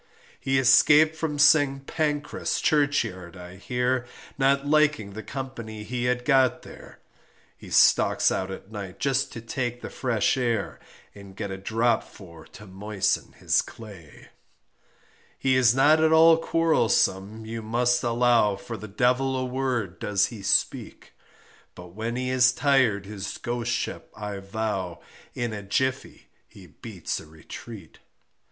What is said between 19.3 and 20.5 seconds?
a word does he